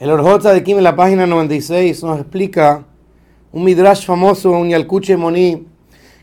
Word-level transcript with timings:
El 0.00 0.10
Orjotza 0.10 0.52
de 0.52 0.62
Kim 0.62 0.78
en 0.78 0.84
la 0.84 0.94
página 0.94 1.26
96 1.26 2.04
nos 2.04 2.20
explica 2.20 2.84
un 3.50 3.64
midrash 3.64 4.06
famoso, 4.06 4.52
un 4.52 4.68
Yalkuche 4.68 5.16
Moni, 5.16 5.66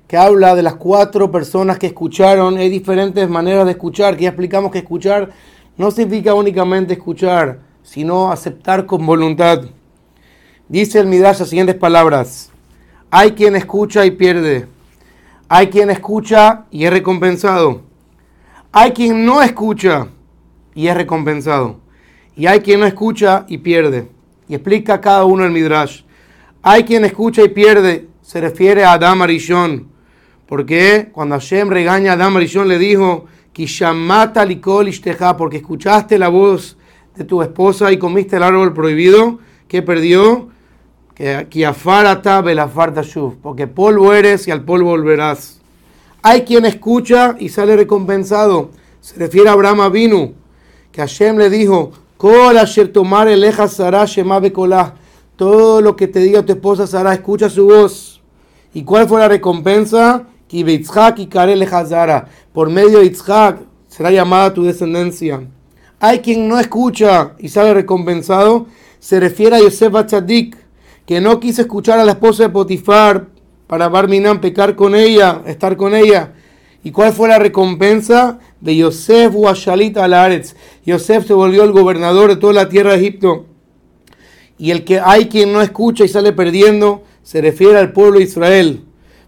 que 0.08 0.16
habla 0.16 0.56
de 0.56 0.64
las 0.64 0.76
cuatro 0.76 1.30
personas 1.30 1.78
que 1.78 1.88
escucharon. 1.88 2.56
Hay 2.56 2.70
diferentes 2.70 3.28
maneras 3.28 3.66
de 3.66 3.72
escuchar, 3.72 4.16
que 4.16 4.24
ya 4.24 4.30
explicamos 4.30 4.72
que 4.72 4.78
escuchar 4.78 5.30
no 5.76 5.92
significa 5.92 6.34
únicamente 6.34 6.94
escuchar, 6.94 7.60
sino 7.84 8.32
aceptar 8.32 8.86
con 8.86 9.06
voluntad. 9.06 9.64
Dice 10.70 11.00
el 11.00 11.08
midrash 11.08 11.40
las 11.40 11.50
siguientes 11.50 11.76
palabras. 11.76 12.52
Hay 13.12 13.32
quien 13.34 13.58
escucha 13.58 14.06
y 14.06 14.12
pierde. 14.12 14.68
Hay 15.50 15.68
quien 15.68 15.90
escucha 15.90 16.64
y 16.72 16.86
es 16.86 16.92
recompensado. 16.92 17.82
Hay 18.72 18.92
quien 18.92 19.26
no 19.26 19.42
escucha 19.42 20.08
y 20.74 20.88
es 20.88 20.96
recompensado. 20.96 21.84
Y 22.36 22.48
hay 22.48 22.60
quien 22.60 22.82
no 22.82 22.86
escucha 22.86 23.46
y 23.48 23.60
pierde. 23.60 24.10
Y 24.48 24.56
explica 24.56 25.00
cada 25.00 25.26
uno 25.26 25.46
el 25.46 25.52
Midrash. 25.52 26.02
Hay 26.62 26.84
quien 26.84 27.06
escucha 27.06 27.44
y 27.44 27.50
pierde. 27.50 28.08
Se 28.22 28.42
refiere 28.42 28.84
a 28.84 28.94
Adam 28.94 29.22
Arishon. 29.22 29.88
Porque 30.48 31.10
cuando 31.12 31.36
Hashem 31.36 31.70
regaña 31.70 32.12
a 32.12 32.16
Adam 32.16 32.38
Arishon 32.38 32.68
le 32.68 32.78
dijo, 32.78 33.26
Kishamata 33.54 34.46
likol 34.46 34.90
porque 35.38 35.58
escuchaste 35.58 36.20
la 36.20 36.28
voz 36.28 36.78
de 37.16 37.24
tu 37.24 37.42
esposa 37.42 37.92
y 37.92 37.98
comiste 37.98 38.36
el 38.36 38.44
árbol 38.44 38.74
prohibido, 38.74 39.40
que 39.68 39.82
perdió? 39.82 40.50
Que 41.16 41.48
porque 43.42 43.68
polvo 43.68 44.14
eres 44.14 44.48
y 44.48 44.52
al 44.52 44.66
polvo 44.66 44.90
volverás. 44.90 45.62
Hay 46.22 46.42
quien 46.42 46.66
escucha 46.66 47.38
y 47.40 47.48
sale 47.48 47.78
recompensado. 47.78 48.72
Se 49.00 49.18
refiere 49.18 49.48
a 49.48 49.54
Abraham 49.54 49.82
Avinu, 49.82 50.34
que 50.92 51.00
Hashem 51.00 51.38
le 51.38 51.50
dijo, 51.50 51.94
todo 55.36 55.82
lo 55.82 55.96
que 55.96 56.08
te 56.08 56.20
diga 56.20 56.46
tu 56.46 56.54
esposa 56.54 56.88
Sara, 56.88 57.14
escucha 57.14 57.50
su 57.50 57.66
voz. 57.66 58.22
¿Y 58.74 58.84
cuál 58.84 59.08
fue 59.08 59.20
la 59.20 59.28
recompensa? 59.28 60.28
Por 62.54 62.70
medio 62.70 63.00
de 63.00 63.10
Yitzhak 63.10 63.60
será 63.88 64.12
llamada 64.12 64.54
tu 64.54 64.64
descendencia. 64.64 65.42
Hay 66.00 66.20
quien 66.20 66.48
no 66.48 66.60
escucha 66.60 67.34
y 67.40 67.50
sale 67.50 67.74
recompensado. 67.74 68.68
Se 69.00 69.20
refiere 69.20 69.58
a 69.58 69.60
Yosef 69.60 69.92
Bachadik, 69.92 70.58
que 71.06 71.20
no 71.20 71.40
quiso 71.40 71.62
escuchar 71.62 72.00
a 72.00 72.06
la 72.06 72.14
esposa 72.14 72.44
de 72.44 72.50
Potifar 72.50 73.28
para 73.68 73.90
Barminan 73.90 74.40
pecar 74.40 74.76
con 74.76 74.96
ella, 74.96 75.42
estar 75.46 75.76
con 75.76 75.94
ella. 75.94 76.34
¿Y 76.84 76.92
cuál 76.92 77.14
fue 77.14 77.28
la 77.28 77.40
recompensa? 77.40 78.40
De 78.62 78.76
Yosef 78.76 79.34
Washalit 79.34 79.98
Alaretz. 79.98 80.56
Yosef 80.86 81.26
se 81.26 81.34
volvió 81.34 81.64
el 81.64 81.72
gobernador 81.72 82.30
de 82.30 82.36
toda 82.36 82.54
la 82.54 82.70
tierra 82.70 82.92
de 82.92 83.00
Egipto. 83.00 83.46
Y 84.58 84.72
el 84.72 84.84
que 84.84 85.00
hay 85.00 85.26
quien 85.26 85.52
no 85.52 85.62
escucha 85.62 86.06
y 86.06 86.08
sale 86.08 86.32
perdiendo, 86.32 87.04
se 87.24 87.42
refiere 87.42 87.78
al 87.78 87.92
pueblo 87.92 88.20
de 88.20 88.26
Israel. 88.26 88.84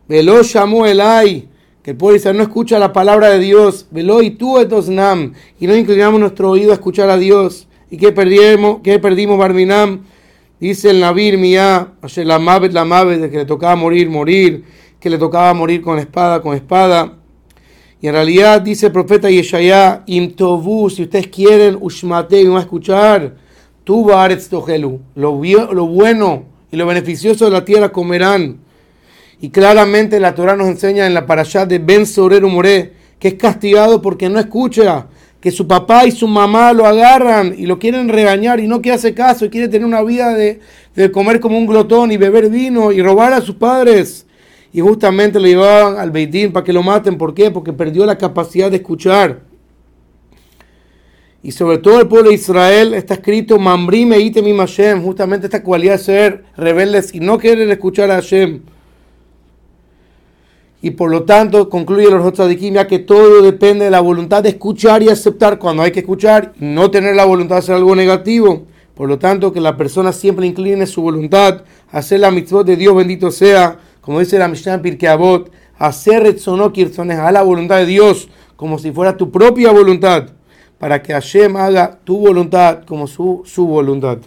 Velo 0.08 0.41
llamó 0.41 0.86
Elai, 0.86 1.49
que 1.81 1.91
el 1.91 1.97
pueblo 1.97 2.14
de 2.14 2.19
Israel 2.19 2.38
no 2.38 2.44
escucha 2.44 2.80
la 2.80 2.94
palabra 2.94 3.30
de 3.30 3.39
Dios. 3.39 3.88
Velo 3.91 4.22
y 4.22 4.31
tú 4.31 4.59
etosnam, 4.59 5.33
y 5.59 5.67
no 5.67 5.75
inclinamos 5.75 6.19
nuestro 6.19 6.52
oído 6.52 6.72
a 6.72 6.75
escuchar 6.75 7.09
a 7.09 7.17
Dios. 7.17 7.67
¿Y 7.89 7.97
qué 7.97 8.11
perdimos, 8.11 8.80
qué 8.83 8.99
perdimos 8.99 9.38
Barminam? 9.38 10.03
Dice 10.59 10.89
el 10.89 10.99
Nabir 10.99 11.38
Mia, 11.38 11.94
la 12.16 12.39
Mavet, 12.39 12.73
la 12.73 12.86
Mavet, 12.86 13.19
de 13.19 13.30
que 13.30 13.38
le 13.38 13.45
tocaba 13.45 13.75
morir, 13.75 14.09
morir, 14.09 14.64
que 14.99 15.09
le 15.09 15.17
tocaba 15.17 15.53
morir 15.53 15.81
con 15.81 15.99
espada, 15.99 16.42
con 16.42 16.55
espada. 16.55 17.14
Y 17.99 18.07
en 18.07 18.13
realidad 18.13 18.61
dice 18.61 18.87
el 18.87 18.91
profeta 18.91 19.29
Yeshaya, 19.29 20.03
Imtovu, 20.05 20.89
si 20.89 21.03
ustedes 21.03 21.27
quieren, 21.27 21.77
Ushmate, 21.79 22.41
y 22.41 22.45
no 22.45 22.57
a 22.57 22.61
escuchar, 22.61 23.35
tu 23.83 24.07
Tohelu, 24.49 24.99
lo, 25.15 25.41
lo 25.73 25.87
bueno 25.87 26.43
y 26.71 26.77
lo 26.77 26.85
beneficioso 26.85 27.45
de 27.45 27.51
la 27.51 27.65
tierra 27.65 27.89
comerán. 27.89 28.59
Y 29.41 29.49
claramente 29.49 30.19
la 30.19 30.35
Torah 30.35 30.55
nos 30.55 30.67
enseña 30.67 31.07
en 31.07 31.13
la 31.13 31.25
parashá 31.25 31.65
de 31.65 31.79
Ben 31.79 32.05
Sorero 32.05 32.49
More, 32.49 32.93
que 33.17 33.30
es 33.30 33.33
castigado 33.33 33.99
porque 34.02 34.30
no 34.30 34.39
escucha, 34.39 35.07
que 35.39 35.49
su 35.49 35.67
papá 35.67 36.05
y 36.05 36.11
su 36.11 36.27
mamá 36.27 36.73
lo 36.73 36.86
agarran 36.86 37.55
y 37.57 37.65
lo 37.65 37.80
quieren 37.80 38.09
regañar 38.09 38.59
y 38.59 38.67
no 38.67 38.81
quiere 38.81 38.97
hacer 38.97 39.15
caso 39.15 39.45
y 39.45 39.49
quiere 39.49 39.69
tener 39.69 39.87
una 39.87 40.03
vida 40.03 40.33
de, 40.36 40.59
de 40.95 41.11
comer 41.11 41.39
como 41.39 41.57
un 41.57 41.65
glotón 41.65 42.11
y 42.11 42.17
beber 42.17 42.49
vino 42.49 42.91
y 42.91 43.02
robar 43.02 43.33
a 43.33 43.41
sus 43.41 43.55
padres 43.55 44.27
y 44.77 44.80
justamente 44.80 45.39
lo 45.39 45.48
llevaban 45.48 45.98
al 45.98 46.11
Beitín 46.11 46.54
para 46.54 46.64
que 46.64 46.71
lo 46.71 46.83
maten. 46.83 47.17
¿Por 47.17 47.33
qué? 47.33 47.49
Porque 47.49 47.73
perdió 47.73 48.05
la 48.05 48.15
capacidad 48.15 48.70
de 48.70 48.77
escuchar. 48.77 49.39
Y 51.42 51.52
sobre 51.52 51.80
todo 51.80 51.99
el 51.99 52.08
pueblo 52.08 52.30
de 52.30 52.36
Israel 52.36 52.93
está 52.93 53.16
escrito 53.16 53.58
Mambrime 53.58 54.20
Itemim 54.20 54.58
Hashem, 54.58 55.02
justamente 55.02 55.48
esta 55.48 55.64
cualidad 55.64 55.93
de 55.93 55.98
ser 55.98 56.43
rebeldes 56.55 57.16
y 57.16 57.20
no 57.20 57.39
querer 57.39 57.67
escuchar 57.71 58.11
a 58.11 58.17
Hashem. 58.17 58.61
Y 60.83 60.92
por 60.92 61.10
lo 61.10 61.23
tanto, 61.23 61.70
concluye 61.70 62.11
los 62.11 62.33
Tzadikim, 62.33 62.76
ya 62.76 62.86
que 62.86 62.99
todo 62.99 63.42
depende 63.42 63.86
de 63.86 63.89
la 63.89 64.02
voluntad 64.02 64.43
de 64.43 64.49
escuchar 64.49 65.02
y 65.02 65.10
aceptar 65.10 65.58
cuando 65.58 65.82
hay 65.82 65.92
que 65.92 66.02
escuchar, 66.02 66.54
no 66.60 66.92
tener 66.92 67.16
la 67.16 67.26
voluntad 67.26 67.55
de 67.55 67.60
hacer 67.60 67.73
algo 67.73 67.95
negativo. 67.95 68.67
Por 68.93 69.10
lo 69.10 69.17
tanto, 69.17 69.52
que 69.52 69.60
la 69.60 69.76
persona 69.76 70.14
siempre 70.14 70.45
incline 70.45 70.86
su 70.86 71.02
voluntad 71.02 71.64
a 71.92 71.98
hacer 71.98 72.20
la 72.20 72.30
mitzvot 72.30 72.67
de 72.67 72.76
Dios, 72.76 72.95
bendito 72.95 73.32
sea, 73.32 73.80
como 74.07 74.21
dice 74.21 74.39
la 74.39 74.47
Mishnah 74.47 74.81
Pirkei 74.81 75.09
Avot, 75.09 75.51
hacer 75.77 76.23
retzonokirzones 76.23 77.19
a 77.19 77.29
la 77.29 77.43
voluntad 77.43 77.75
de 77.75 77.85
Dios 77.85 78.29
como 78.55 78.79
si 78.79 78.93
fuera 78.93 79.17
tu 79.17 79.31
propia 79.31 79.69
voluntad, 79.73 80.29
para 80.79 81.03
que 81.03 81.11
Hashem 81.11 81.57
haga 81.57 81.99
tu 82.05 82.17
voluntad 82.17 82.85
como 82.85 83.07
su, 83.07 83.41
su 83.43 83.67
voluntad. 83.67 84.19